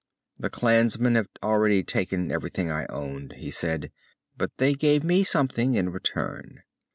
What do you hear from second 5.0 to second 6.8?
me something, in return."